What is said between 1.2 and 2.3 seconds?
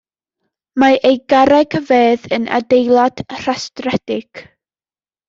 garreg fedd